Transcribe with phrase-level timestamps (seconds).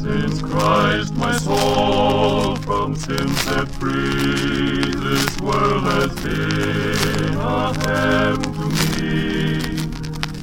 [0.00, 8.66] Since Christ my soul from sin set free, this world has been a heaven to
[9.00, 9.18] me.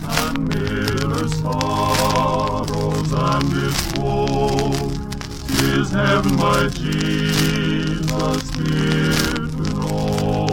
[0.03, 4.95] And miller sorrows and its woe,
[5.95, 10.47] heaven my Jesus give to know.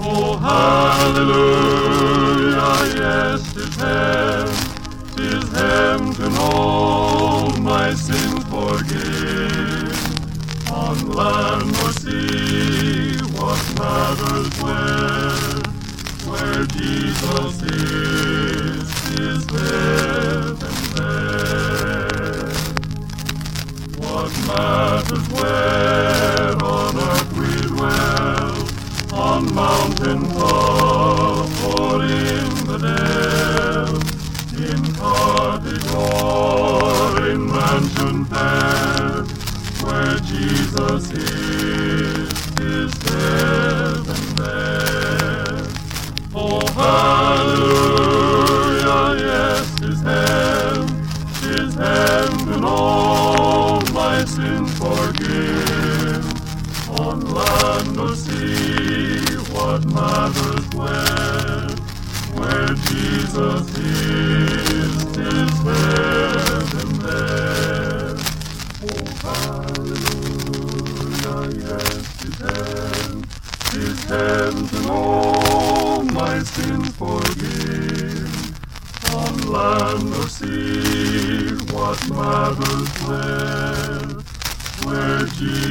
[0.00, 1.56] Oh, hallelujah,
[2.96, 4.56] yes, 'tis heaven,
[5.14, 9.92] 'tis heaven to know my sins forgiven.
[10.72, 15.60] On land or sea, what matters where,
[16.28, 18.88] where Jesus is,
[19.26, 22.54] is heaven there.
[24.04, 28.56] What matters where on earth we dwell,
[29.12, 30.75] on mountain top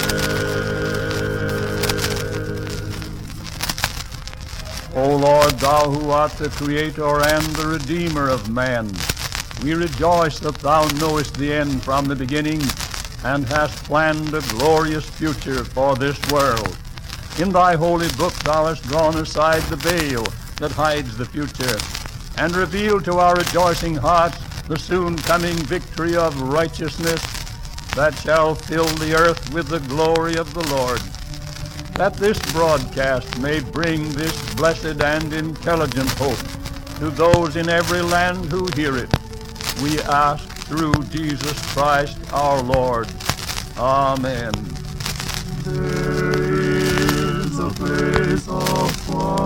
[4.94, 8.92] O Lord, thou who art the Creator and the Redeemer of man,
[9.64, 12.62] we rejoice that thou knowest the end from the beginning
[13.24, 16.76] and hast planned a glorious future for this world.
[17.40, 20.24] In thy holy book thou hast drawn aside the veil
[20.58, 21.80] that hides the future
[22.38, 27.22] and reveal to our rejoicing hearts the soon coming victory of righteousness
[27.94, 31.00] that shall fill the earth with the glory of the Lord
[31.94, 36.38] that this broadcast may bring this blessed and intelligent hope
[36.98, 39.08] to those in every land who hear it.
[39.80, 43.08] We ask through Jesus Christ our Lord.
[43.78, 44.52] Amen.
[45.62, 49.43] There is a place of quiet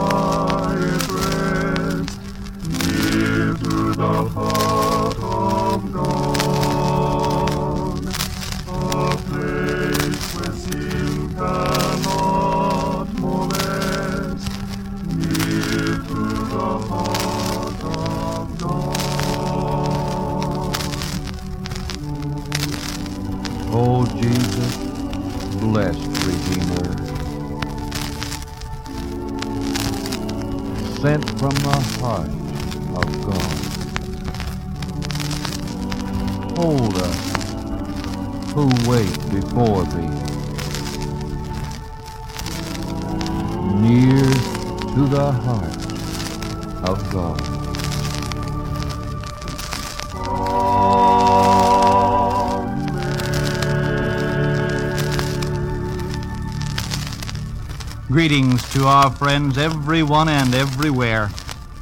[58.10, 61.28] Greetings to our friends, everyone and everywhere.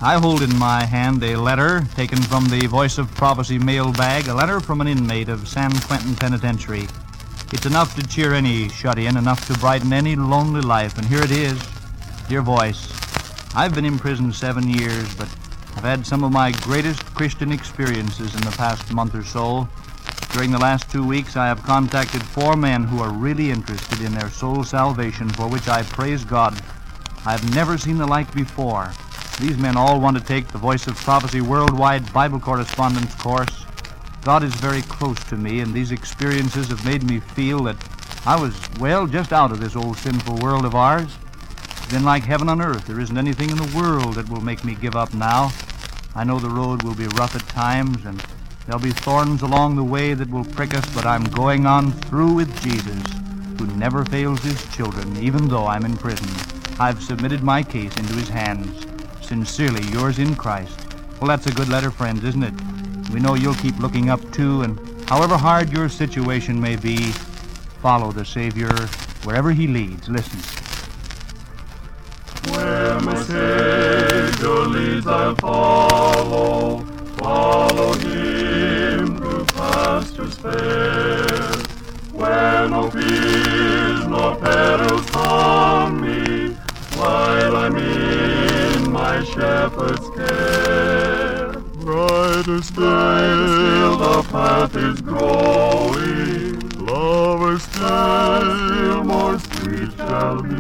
[0.03, 4.34] I hold in my hand a letter taken from the Voice of Prophecy mailbag, a
[4.34, 6.88] letter from an inmate of San Quentin Penitentiary.
[7.53, 11.22] It's enough to cheer any shut in, enough to brighten any lonely life, and here
[11.22, 11.62] it is.
[12.28, 12.92] Dear Voice,
[13.54, 15.28] I've been in prison seven years, but
[15.76, 19.69] I've had some of my greatest Christian experiences in the past month or so.
[20.36, 24.12] During the last two weeks, I have contacted four men who are really interested in
[24.12, 26.54] their soul salvation, for which I praise God.
[27.24, 28.92] I've never seen the like before.
[29.41, 33.65] These men all want to take the Voice of Prophecy Worldwide Bible Correspondence course.
[34.24, 37.83] God is very close to me, and these experiences have made me feel that
[38.27, 41.16] I was, well, just out of this old sinful world of ours.
[41.62, 42.86] It's been like heaven on earth.
[42.86, 45.50] There isn't anything in the world that will make me give up now.
[46.15, 48.22] I know the road will be rough at times, and
[48.66, 52.34] there'll be thorns along the way that will prick us, but I'm going on through
[52.34, 53.03] with Jesus,
[53.59, 56.28] who never fails his children, even though I'm in prison.
[56.78, 58.86] I've submitted my case into his hands.
[59.22, 60.78] Sincerely yours in Christ.
[61.21, 62.54] Well, that's a good letter, friends, isn't it?
[63.13, 64.78] We know you'll keep looking up too, and
[65.09, 66.98] however hard your situation may be,
[67.80, 68.74] follow the Savior
[69.24, 70.09] wherever he leads.
[70.09, 70.41] Listen.
[72.53, 75.07] Where my Savior leads.
[75.07, 76.80] I'll follow,
[77.16, 78.16] follow him
[80.34, 81.26] fair,
[82.12, 86.56] where no fears nor perils harm me,
[86.96, 91.52] while I'm in my shepherd's care.
[91.84, 100.56] Brighter still the path is growing, lover still more sweet shall be.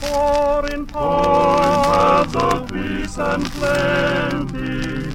[0.00, 5.14] For in paths of peace and plenty,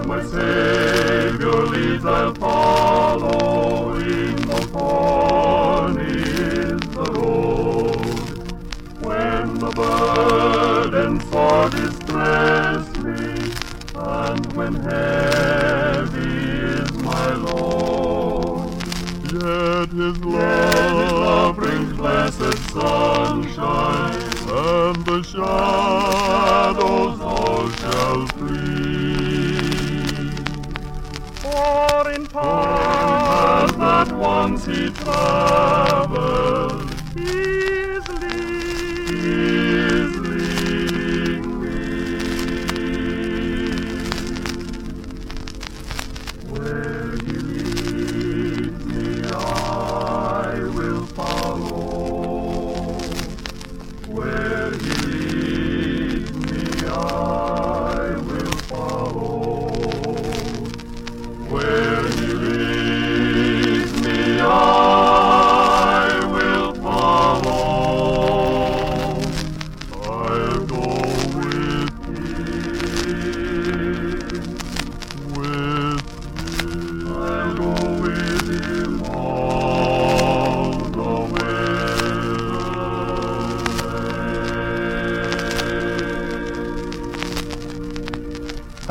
[0.00, 3.98] Where my Savior leads, I'll follow.
[3.98, 8.00] The thorn is the road.
[9.02, 13.52] When the burdens for distress me,
[13.94, 16.48] and when heavy
[16.78, 18.72] is my load,
[19.24, 23.19] Yet His Yet His love love brings blessed sunshine,
[34.50, 34.90] that once he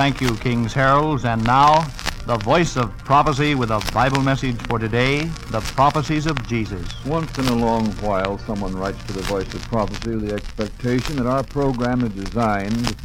[0.10, 1.24] Thank you, King's Heralds.
[1.24, 1.82] And now,
[2.26, 7.06] the voice of prophecy with a Bible message for today the prophecies of Jesus.
[7.06, 11.18] Once in a long while, someone writes to the Voice of Prophecy with the expectation
[11.18, 12.96] that our program is designed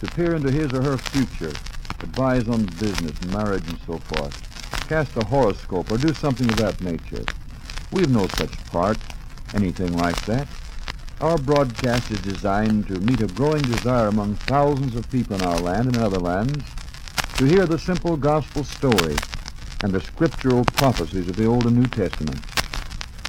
[0.00, 1.52] to peer into his or her future,
[2.00, 6.78] advise on business, marriage, and so forth, cast a horoscope, or do something of that
[6.82, 7.24] nature.
[7.90, 8.98] We've no such part,
[9.54, 10.46] anything like that.
[11.20, 15.58] Our broadcast is designed to meet a growing desire among thousands of people in our
[15.58, 16.64] land and other lands
[17.36, 19.16] to hear the simple gospel story
[19.84, 22.40] and the scriptural prophecies of the Old and New Testament.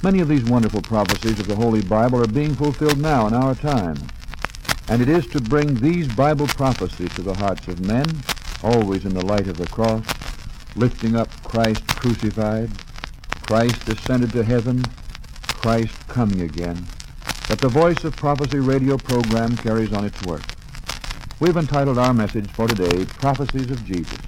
[0.02, 3.54] Many of these wonderful prophecies of the Holy Bible are being fulfilled now in our
[3.54, 3.98] time.
[4.88, 8.06] And it is to bring these Bible prophecies to the hearts of men,
[8.64, 10.06] always in the light of the cross,
[10.76, 12.70] lifting up Christ crucified,
[13.42, 14.82] Christ ascended to heaven,
[15.46, 16.86] Christ coming again,
[17.48, 20.42] that the Voice of Prophecy radio program carries on its work.
[21.40, 24.18] We've entitled our message for today, Prophecies of Jesus.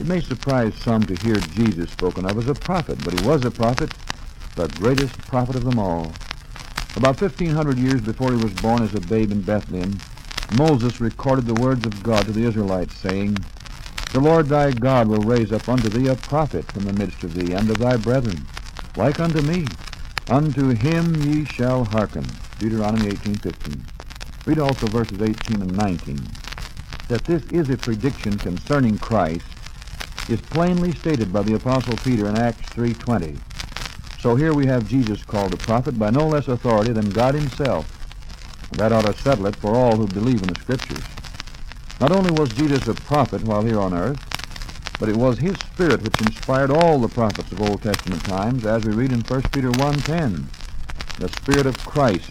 [0.00, 3.44] It may surprise some to hear Jesus spoken of as a prophet, but he was
[3.44, 3.92] a prophet,
[4.56, 6.12] the greatest prophet of them all.
[6.96, 9.96] About 1,500 years before he was born as a babe in Bethlehem,
[10.56, 13.36] Moses recorded the words of God to the Israelites, saying,
[14.12, 17.34] The Lord thy God will raise up unto thee a prophet from the midst of
[17.34, 18.44] thee and of thy brethren,
[18.96, 19.66] like unto me.
[20.30, 22.24] Unto him ye shall hearken.
[22.58, 23.82] Deuteronomy 18:15.
[24.46, 26.18] Read also verses 18 and 19.
[27.08, 29.44] That this is a prediction concerning Christ
[30.30, 33.38] is plainly stated by the Apostle Peter in Acts 3.20.
[34.18, 37.90] So here we have Jesus called a prophet by no less authority than God himself.
[38.72, 41.04] That ought to settle it for all who believe in the Scriptures.
[42.00, 44.18] Not only was Jesus a prophet while here on earth,
[44.98, 48.84] but it was his Spirit which inspired all the prophets of Old Testament times, as
[48.84, 50.44] we read in 1 Peter 1.10.
[51.18, 52.30] The Spirit of Christ,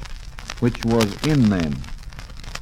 [0.59, 1.75] which was in them.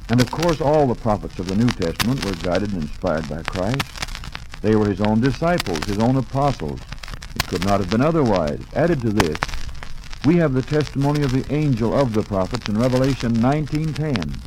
[0.08, 3.42] And of course all the prophets of the New Testament were guided and inspired by
[3.42, 3.80] Christ.
[4.60, 6.80] They were his own disciples, his own apostles.
[7.34, 8.60] It could not have been otherwise.
[8.74, 9.38] Added to this,
[10.24, 14.38] We have the testimony of the angel of the prophets in Revelation 19.10.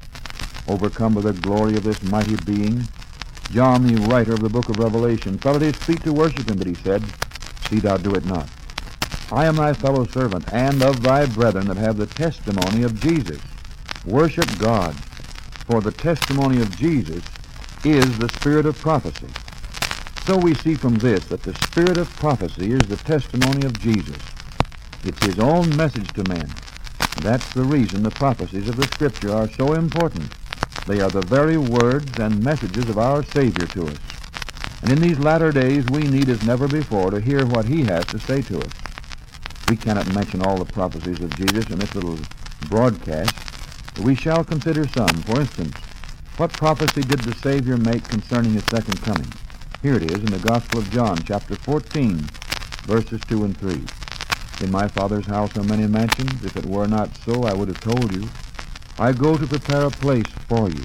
[0.67, 2.87] Overcome by the glory of this mighty being,
[3.51, 6.57] John, the writer of the book of Revelation, fell at his feet to worship him,
[6.57, 7.03] but he said,
[7.69, 8.49] See thou do it not.
[9.31, 13.41] I am thy fellow servant, and of thy brethren that have the testimony of Jesus.
[14.05, 14.95] Worship God,
[15.67, 17.23] for the testimony of Jesus
[17.83, 19.27] is the spirit of prophecy.
[20.25, 24.17] So we see from this that the spirit of prophecy is the testimony of Jesus.
[25.03, 26.49] It's his own message to men.
[27.21, 30.31] That's the reason the prophecies of the Scripture are so important.
[30.85, 33.97] They are the very words and messages of our Savior to us.
[34.83, 38.05] And in these latter days, we need as never before to hear what he has
[38.07, 38.71] to say to us.
[39.67, 42.19] We cannot mention all the prophecies of Jesus in this little
[42.69, 43.33] broadcast,
[43.95, 45.09] but we shall consider some.
[45.23, 45.75] For instance,
[46.37, 49.31] what prophecy did the Savior make concerning his second coming?
[49.81, 52.19] Here it is in the Gospel of John, chapter 14,
[52.83, 53.81] verses 2 and 3.
[54.65, 56.45] In my Father's house are many mansions.
[56.45, 58.29] If it were not so, I would have told you.
[58.97, 60.83] I go to prepare a place for you.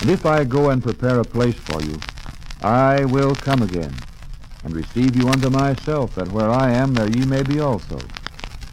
[0.00, 1.98] And if I go and prepare a place for you,
[2.62, 3.94] I will come again
[4.64, 7.98] and receive you unto myself, that where I am, there ye may be also.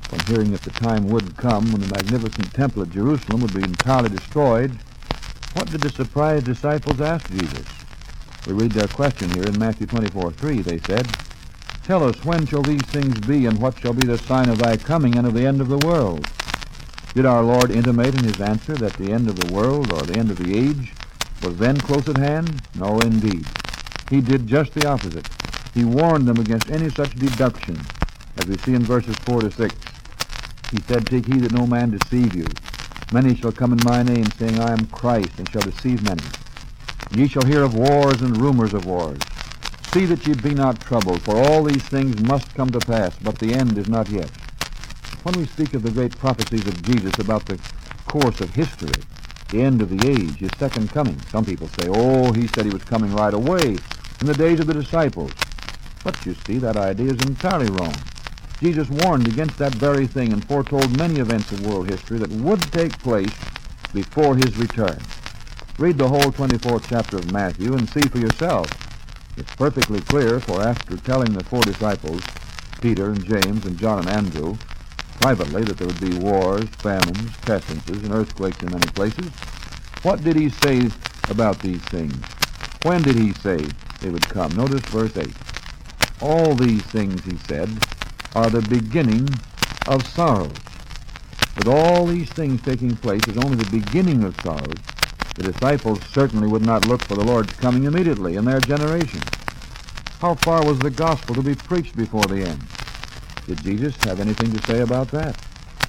[0.03, 3.63] From hearing that the time would come when the magnificent temple at Jerusalem would be
[3.63, 4.71] entirely destroyed,
[5.53, 7.65] what did the surprised disciples ask Jesus?
[8.47, 10.61] We read their question here in Matthew 24, 3.
[10.61, 11.07] They said,
[11.83, 14.77] Tell us, when shall these things be, and what shall be the sign of thy
[14.77, 16.27] coming and of the end of the world?
[17.13, 20.17] Did our Lord intimate in his answer that the end of the world, or the
[20.17, 20.93] end of the age,
[21.43, 22.61] was then close at hand?
[22.73, 23.45] No, indeed.
[24.09, 25.29] He did just the opposite.
[25.75, 27.79] He warned them against any such deduction,
[28.37, 29.75] as we see in verses 4 to 6.
[30.71, 32.47] He said, Take heed that no man deceive you.
[33.11, 36.23] Many shall come in my name, saying, I am Christ, and shall deceive many.
[37.11, 39.19] Ye shall hear of wars and rumors of wars.
[39.91, 43.37] See that ye be not troubled, for all these things must come to pass, but
[43.37, 44.31] the end is not yet.
[45.23, 47.57] When we speak of the great prophecies of Jesus about the
[48.07, 49.01] course of history,
[49.51, 52.73] the end of the age, his second coming, some people say, oh, he said he
[52.73, 53.77] was coming right away
[54.19, 55.31] in the days of the disciples.
[56.03, 57.95] But you see, that idea is entirely wrong.
[58.59, 62.61] Jesus warned against that very thing and foretold many events of world history that would
[62.73, 63.33] take place
[63.93, 64.99] before his return.
[65.79, 68.67] Read the whole 24th chapter of Matthew and see for yourself.
[69.37, 72.21] It's perfectly clear, for after telling the four disciples,
[72.81, 74.57] Peter and James and John and Andrew,
[75.21, 79.29] privately that there would be wars, famines, pestilences, and earthquakes in many places,
[80.03, 80.89] what did he say
[81.29, 82.15] about these things?
[82.83, 83.65] When did he say
[84.01, 84.51] they would come?
[84.55, 85.31] Notice verse 8.
[86.21, 87.69] All these things, he said,
[88.35, 89.29] are the beginning
[89.87, 90.51] of sorrows.
[91.55, 94.75] With all these things taking place is only the beginning of sorrows.
[95.35, 99.21] The disciples certainly would not look for the Lord's coming immediately in their generation.
[100.19, 102.61] How far was the gospel to be preached before the end?
[103.47, 105.35] Did Jesus have anything to say about that?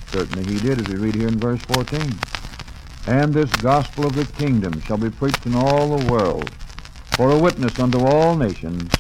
[0.09, 2.13] Certainly he did, as we read here in verse 14.
[3.07, 6.51] And this gospel of the kingdom shall be preached in all the world,
[7.17, 8.91] for a witness unto all nations,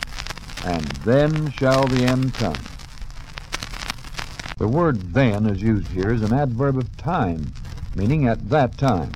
[0.65, 2.57] and then shall the end come.
[4.57, 7.53] The word then, as used here, is an adverb of time,
[7.97, 9.11] meaning at that time.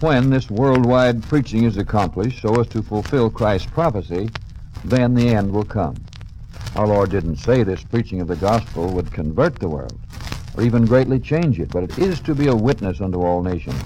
[0.00, 4.30] When this worldwide preaching is accomplished so as to fulfill Christ's prophecy,
[4.84, 5.96] then the end will come.
[6.78, 9.98] Our Lord didn't say this preaching of the gospel would convert the world,
[10.56, 13.82] or even greatly change it, but it is to be a witness unto all nations,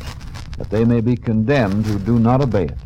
[0.59, 2.77] that they may be condemned who do not obey it.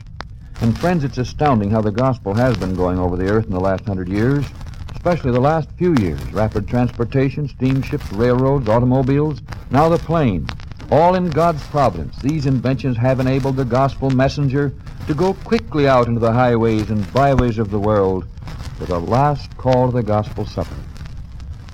[0.61, 3.59] And friends, it's astounding how the gospel has been going over the earth in the
[3.59, 4.47] last hundred years,
[4.95, 6.23] especially the last few years.
[6.33, 10.47] Rapid transportation, steamships, railroads, automobiles, now the plane.
[10.93, 14.73] All in God's providence, these inventions have enabled the gospel messenger
[15.09, 18.25] to go quickly out into the highways and byways of the world
[18.79, 20.77] with a last call to the gospel supper.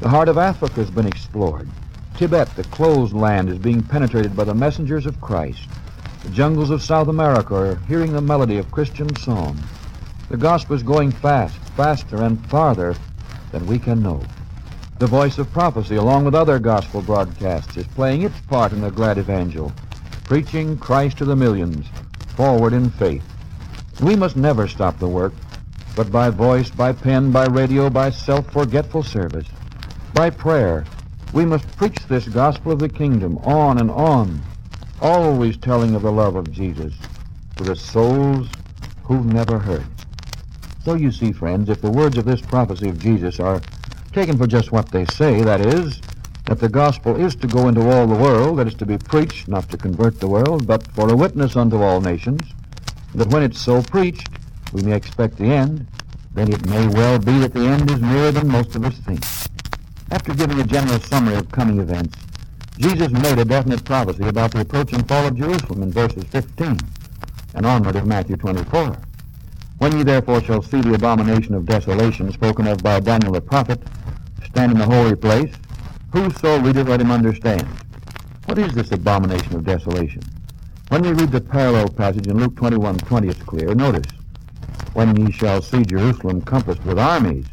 [0.00, 1.68] The heart of Africa has been explored.
[2.16, 5.68] Tibet, the closed land, is being penetrated by the messengers of Christ.
[6.22, 9.58] The jungles of South America are hearing the melody of Christian song.
[10.28, 12.94] The gospel is going fast, faster, and farther
[13.50, 14.22] than we can know.
[14.98, 18.90] The voice of prophecy, along with other gospel broadcasts, is playing its part in the
[18.90, 19.72] glad evangel,
[20.24, 21.86] preaching Christ to the millions,
[22.36, 23.24] forward in faith.
[24.00, 25.32] We must never stop the work,
[25.94, 29.46] but by voice, by pen, by radio, by self-forgetful service,
[30.14, 30.84] by prayer,
[31.32, 34.40] we must preach this gospel of the kingdom on and on,
[35.00, 36.94] always telling of the love of Jesus
[37.56, 38.48] to the souls
[39.04, 39.86] who've never heard.
[40.84, 43.60] So you see, friends, if the words of this prophecy of Jesus are
[44.12, 46.00] taken for just what they say, that is,
[46.46, 49.48] that the gospel is to go into all the world, that is to be preached,
[49.48, 52.42] not to convert the world, but for a witness unto all nations,
[53.14, 54.28] that when it's so preached,
[54.72, 55.86] we may expect the end,
[56.34, 59.22] then it may well be that the end is nearer than most of us think.
[60.10, 62.16] After giving a general summary of coming events,
[62.78, 66.78] Jesus made a definite prophecy about the approaching fall of Jerusalem in verses 15
[67.54, 68.96] and onward of Matthew 24.
[69.78, 73.82] When ye therefore shall see the abomination of desolation spoken of by Daniel the prophet
[74.44, 75.52] stand in the holy place,
[76.12, 77.66] whoso readeth let him understand.
[78.46, 80.22] What is this abomination of desolation?
[80.88, 83.74] When we read the parallel passage in Luke 21:20, it's clear.
[83.74, 84.12] Notice,
[84.94, 87.46] when ye shall see Jerusalem compassed with armies,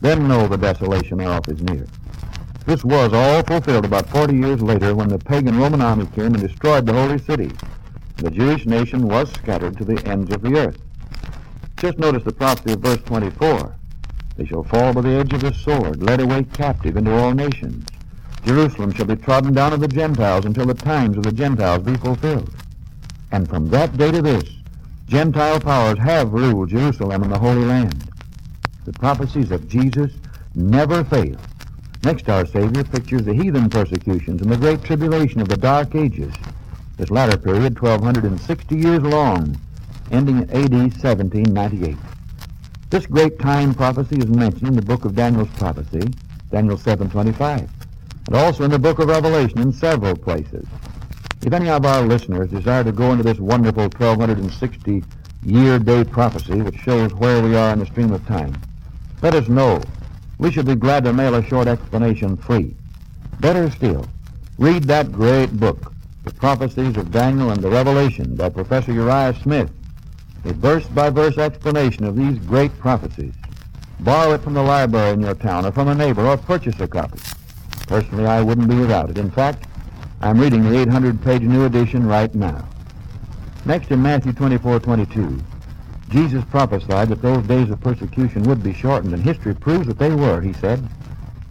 [0.00, 1.86] then know the desolation thereof is near.
[2.66, 6.40] This was all fulfilled about 40 years later when the pagan Roman army came and
[6.40, 7.50] destroyed the holy city.
[8.16, 10.78] The Jewish nation was scattered to the ends of the earth.
[11.76, 13.74] Just notice the prophecy of verse 24.
[14.36, 17.86] They shall fall by the edge of the sword, led away captive into all nations.
[18.44, 21.96] Jerusalem shall be trodden down of the Gentiles until the times of the Gentiles be
[21.96, 22.54] fulfilled.
[23.30, 24.48] And from that day to this,
[25.12, 28.10] Gentile powers have ruled Jerusalem and the Holy Land.
[28.86, 30.10] The prophecies of Jesus
[30.54, 31.36] never fail.
[32.02, 36.32] Next, our Savior pictures the heathen persecutions and the great tribulation of the Dark Ages.
[36.96, 39.54] This latter period, 1260 years long,
[40.10, 41.94] ending in AD 1798.
[42.88, 46.08] This great time prophecy is mentioned in the book of Daniel's prophecy,
[46.50, 47.68] Daniel 7:25,
[48.28, 50.66] and also in the book of Revelation in several places.
[51.44, 55.02] If any of our listeners desire to go into this wonderful 1260
[55.44, 58.54] year day prophecy, which shows where we are in the stream of time,
[59.22, 59.82] let us know.
[60.38, 62.76] We should be glad to mail a short explanation free.
[63.40, 64.06] Better still,
[64.56, 65.92] read that great book,
[66.24, 69.70] The Prophecies of Daniel and the Revelation by Professor Uriah Smith,
[70.44, 73.34] a verse-by-verse explanation of these great prophecies.
[74.00, 76.86] Borrow it from the library in your town or from a neighbor or purchase a
[76.86, 77.18] copy.
[77.88, 79.18] Personally, I wouldn't be without it.
[79.18, 79.66] In fact,
[80.24, 82.68] I'm reading the 800-page new edition right now.
[83.64, 85.42] Next in Matthew 24:22,
[86.10, 90.14] Jesus prophesied that those days of persecution would be shortened, and history proves that they
[90.14, 90.88] were, he said.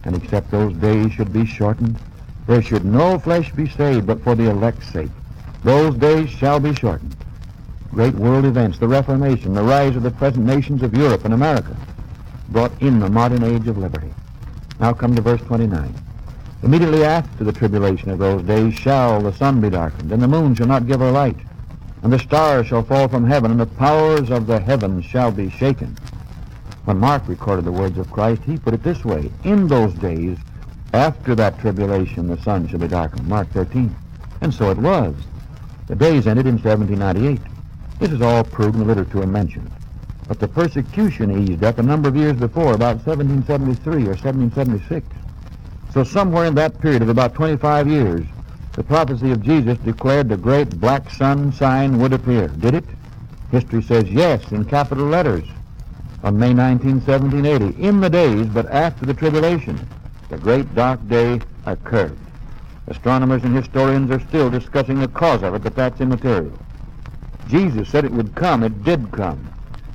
[0.04, 1.98] And except those days should be shortened,
[2.46, 5.10] there should no flesh be saved but for the elect's sake.
[5.62, 7.14] Those days shall be shortened.
[7.90, 11.76] Great world events, the Reformation, the rise of the present nations of Europe and America,
[12.48, 14.14] brought in the modern age of liberty.
[14.80, 15.94] Now come to verse 29.
[16.62, 20.54] Immediately after the tribulation of those days shall the sun be darkened, and the moon
[20.54, 21.36] shall not give her light,
[22.02, 25.50] and the stars shall fall from heaven, and the powers of the heavens shall be
[25.50, 25.96] shaken.
[26.84, 30.38] When Mark recorded the words of Christ, he put it this way, In those days,
[30.92, 33.26] after that tribulation, the sun shall be darkened.
[33.26, 33.94] Mark 13.
[34.40, 35.14] And so it was.
[35.88, 37.40] The days ended in 1798.
[37.98, 39.70] This is all proved in the literature mentioned.
[40.28, 45.06] But the persecution eased up a number of years before, about 1773 or 1776.
[45.92, 48.26] So somewhere in that period of about 25 years,
[48.72, 52.48] the prophecy of Jesus declared the great black sun sign would appear.
[52.48, 52.84] Did it?
[53.50, 55.44] History says yes in capital letters.
[56.24, 59.78] On May 19, 1780, in the days but after the tribulation,
[60.30, 62.16] the great dark day occurred.
[62.86, 66.58] Astronomers and historians are still discussing the cause of it, but that's immaterial.
[67.48, 68.62] Jesus said it would come.
[68.62, 69.46] It did come.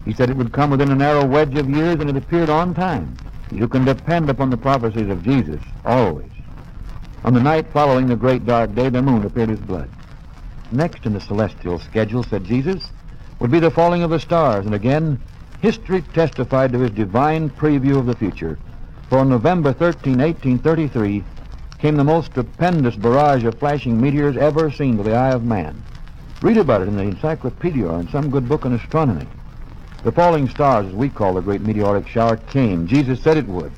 [0.06, 2.76] He said it would come within a narrow wedge of years, and it appeared on
[2.76, 3.18] time.
[3.52, 6.30] You can depend upon the prophecies of Jesus, always.
[7.24, 9.90] On the night following the great dark day, the moon appeared as blood.
[10.72, 12.90] Next in the celestial schedule, said Jesus,
[13.40, 15.20] would be the falling of the stars, and again,
[15.62, 18.60] history testified to his divine preview of the future.
[19.10, 21.24] For on November 13, 1833,
[21.80, 25.82] came the most stupendous barrage of flashing meteors ever seen to the eye of man.
[26.42, 29.28] Read about it in the encyclopedia or in some good book on astronomy.
[30.04, 32.88] The falling stars, as we call the great meteoric shower, came.
[32.88, 33.72] Jesus said it would.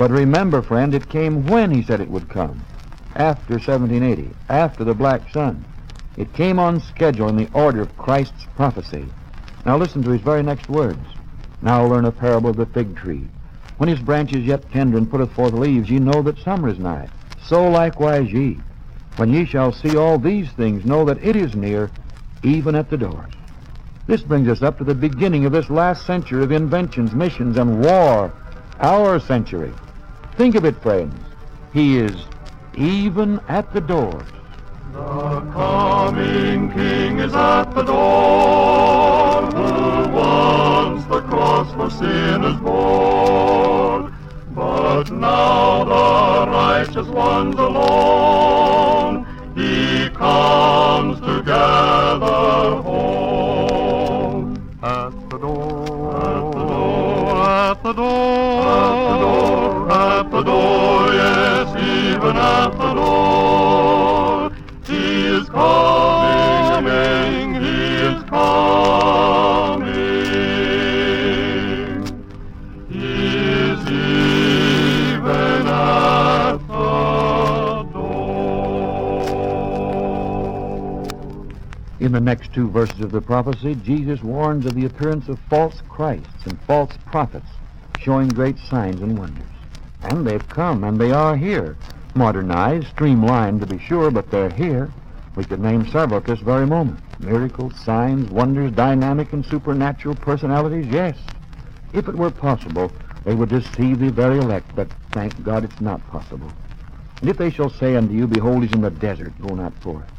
[0.00, 2.64] But remember, friend, it came when he said it would come.
[3.16, 5.62] After 1780, after the black sun.
[6.16, 9.04] It came on schedule in the order of Christ's prophecy.
[9.66, 11.06] Now listen to his very next words.
[11.60, 13.28] Now learn a parable of the fig tree.
[13.76, 16.78] When his branch is yet tender and putteth forth leaves, ye know that summer is
[16.78, 17.10] nigh.
[17.42, 18.58] So likewise ye.
[19.16, 21.90] When ye shall see all these things, know that it is near,
[22.42, 23.34] even at the doors.
[24.06, 27.84] This brings us up to the beginning of this last century of inventions, missions, and
[27.84, 28.32] war.
[28.80, 29.74] Our century.
[30.36, 31.14] Think of it, friends.
[31.72, 32.26] He is
[32.74, 34.24] even at the door.
[34.92, 44.10] The coming King is at the door, who once the cross for sin sinners bore.
[44.54, 54.56] But now the righteous ones alone, he comes to gather home.
[54.82, 56.16] At the door.
[56.16, 57.36] At the door.
[57.46, 58.66] At the door.
[58.66, 59.79] At the door, at
[60.40, 64.50] the door, yes, even at the door.
[64.86, 66.80] He is coming,
[67.60, 68.70] he is coming.
[72.88, 79.20] He is even at the door.
[82.00, 85.82] In the next two verses of the prophecy, Jesus warns of the appearance of false
[85.90, 87.50] Christs and false prophets,
[87.98, 89.44] showing great signs and wonders.
[90.10, 91.76] And they've come, and they are here.
[92.16, 94.90] Modernized, streamlined to be sure, but they're here.
[95.36, 96.98] We could name several at this very moment.
[97.20, 101.16] Miracles, signs, wonders, dynamic and supernatural personalities, yes.
[101.92, 102.90] If it were possible,
[103.24, 106.50] they would deceive the very elect, but thank God it's not possible.
[107.20, 110.10] And if they shall say unto you, Behold, he's in the desert, go not forth.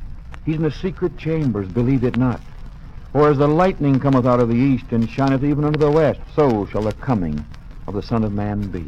[0.45, 2.39] He's in the secret chambers, believe it not.
[3.12, 6.21] For as the lightning cometh out of the east and shineth even unto the west,
[6.34, 7.43] so shall the coming
[7.88, 8.86] of the Son of Man be.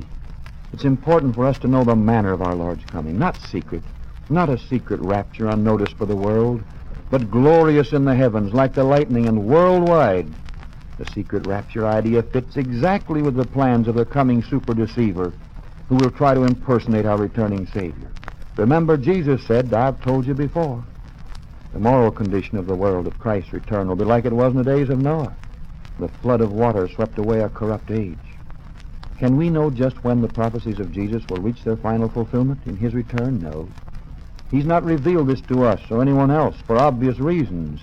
[0.73, 3.83] It's important for us to know the manner of our Lord's coming, not secret,
[4.29, 6.63] not a secret rapture unnoticed for the world,
[7.11, 10.25] but glorious in the heavens like the lightning and worldwide.
[10.97, 15.31] The secret rapture idea fits exactly with the plans of the coming super deceiver
[15.89, 18.11] who will try to impersonate our returning Savior.
[18.57, 20.83] Remember, Jesus said, I've told you before,
[21.71, 24.57] the moral condition of the world at Christ's return will be like it was in
[24.57, 25.35] the days of Noah.
[25.99, 28.17] The flood of water swept away a corrupt age.
[29.23, 32.75] Can we know just when the prophecies of Jesus will reach their final fulfillment in
[32.75, 33.41] his return?
[33.41, 33.69] No.
[34.51, 37.79] He's not revealed this to us or anyone else for obvious reasons,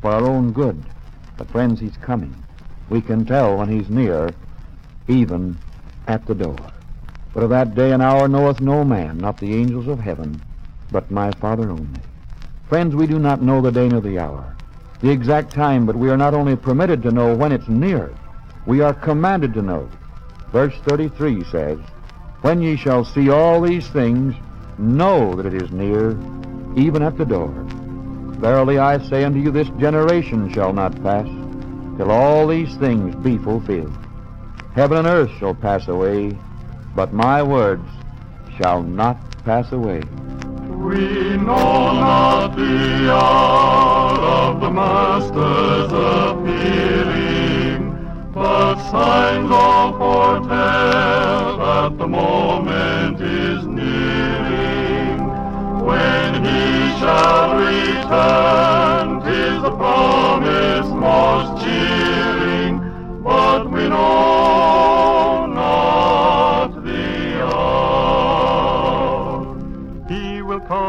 [0.00, 0.80] for our own good.
[1.36, 2.40] But friends, he's coming.
[2.88, 4.28] We can tell when he's near,
[5.08, 5.58] even
[6.06, 6.56] at the door.
[7.34, 10.40] But of that day and hour knoweth no man, not the angels of heaven,
[10.92, 12.00] but my Father only.
[12.68, 14.54] Friends, we do not know the day nor the hour,
[15.00, 18.14] the exact time, but we are not only permitted to know when it's near,
[18.66, 19.90] we are commanded to know.
[20.56, 21.78] Verse 33 says,
[22.40, 24.34] When ye shall see all these things,
[24.78, 26.12] know that it is near,
[26.74, 27.52] even at the door.
[28.40, 31.26] Verily I say unto you, this generation shall not pass,
[31.98, 33.94] till all these things be fulfilled.
[34.74, 36.34] Heaven and earth shall pass away,
[36.94, 37.86] but my words
[38.56, 40.00] shall not pass away.
[40.70, 47.35] We know not the hour of the Master's appearing,
[48.36, 55.18] but signs all foretell that the moment is nearing.
[55.82, 62.78] When he shall return, 'tis a promise most cheering,
[63.24, 69.46] but we know not the hour.
[70.10, 70.84] He will come.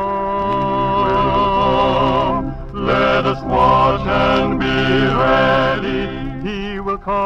[2.73, 4.65] Let us watch and be
[5.23, 6.26] ready.
[7.07, 7.19] He will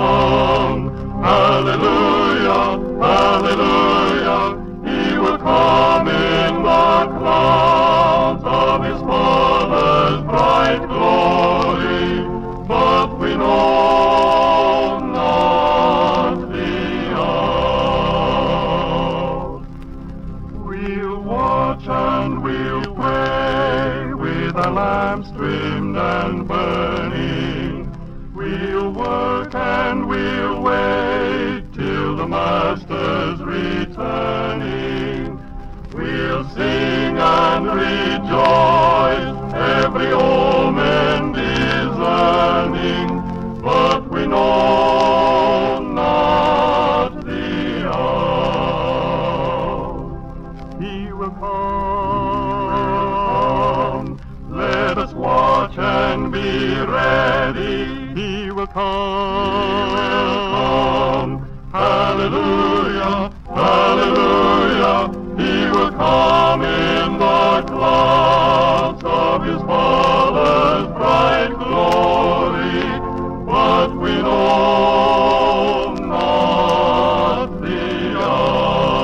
[0.00, 1.22] come.
[1.22, 2.23] Hallelujah,
[37.74, 43.08] rejoice, every omen discerning,
[43.60, 49.24] but we know not the hour.
[50.80, 51.54] He will come.
[54.50, 58.14] Let us watch and be ready.
[58.14, 59.94] He will come.
[61.72, 65.10] Hallelujah, hallelujah.
[65.36, 66.93] He will come in
[69.34, 72.84] of his Father's bright glory.
[73.44, 79.00] But we know not the hour.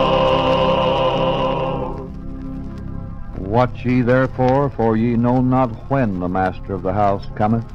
[3.38, 7.66] Watch ye therefore, for ye know not when the master of the house cometh,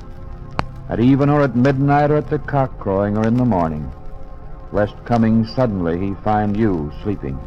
[0.88, 3.92] at even or at midnight or at the cock crowing or in the morning,
[4.72, 7.38] lest coming suddenly he find you sleeping.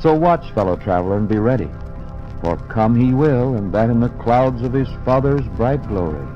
[0.00, 1.70] So watch, fellow traveler, and be ready,
[2.40, 6.26] for come he will, and that in the clouds of his Father's bright glory.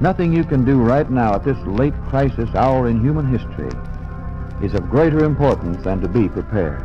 [0.00, 3.70] Nothing you can do right now at this late crisis hour in human history
[4.62, 6.82] is of greater importance than to be prepared.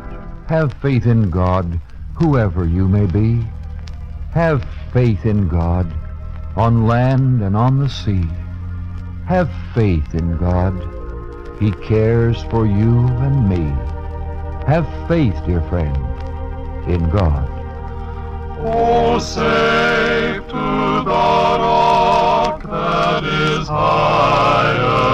[0.48, 1.80] Have faith in God,
[2.14, 3.42] whoever you may be.
[4.32, 5.92] Have faith in God,
[6.56, 8.28] on land and on the sea.
[9.26, 10.74] Have faith in God.
[11.58, 13.64] He cares for you and me.
[14.66, 15.96] Have faith, dear friend,
[16.86, 17.55] in God.
[18.58, 25.05] Oh, safe to the rock that is higher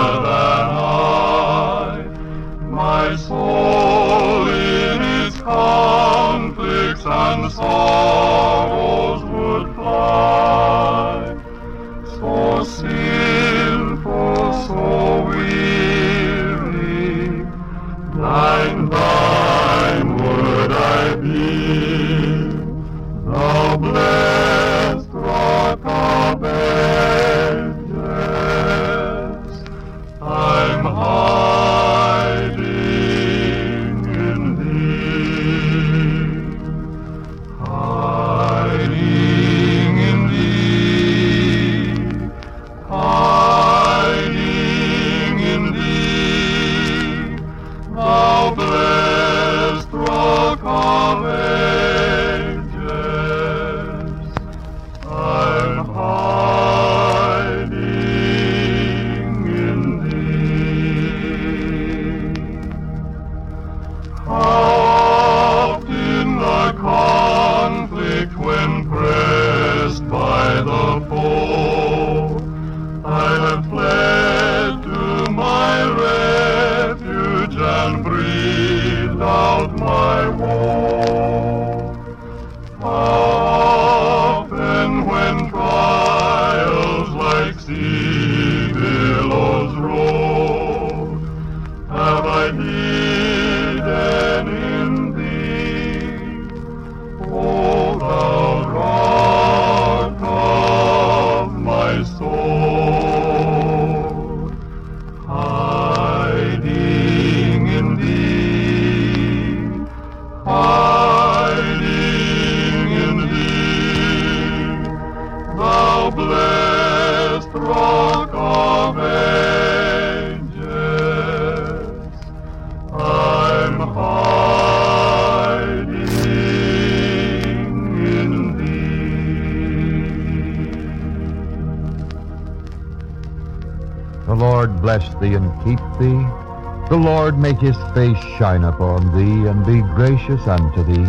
[136.92, 141.07] The Lord make his face shine upon thee, and be gracious unto thee.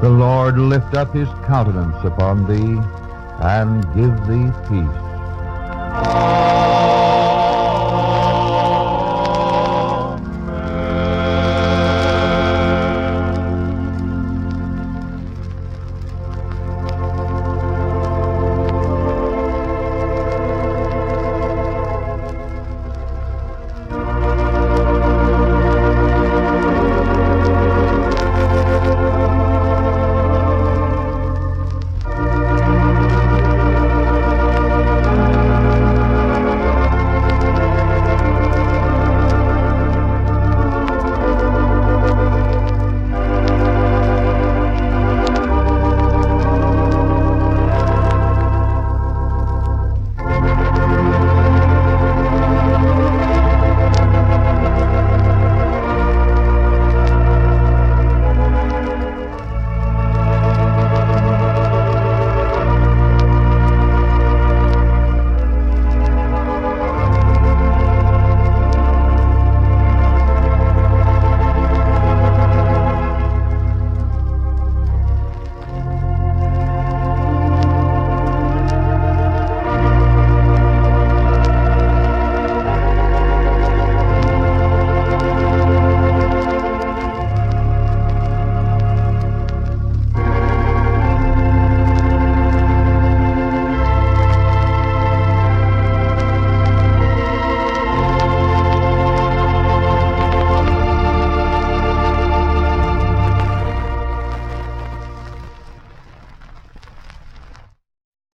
[0.00, 2.80] The Lord lift up his countenance upon thee,
[3.40, 6.31] and give thee peace.